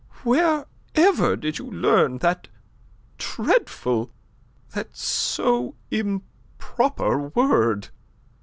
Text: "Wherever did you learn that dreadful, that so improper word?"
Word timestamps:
"Wherever 0.23 1.35
did 1.35 1.59
you 1.59 1.69
learn 1.69 2.17
that 2.17 2.47
dreadful, 3.19 4.11
that 4.71 4.97
so 4.97 5.75
improper 5.91 7.27
word?" 7.35 7.89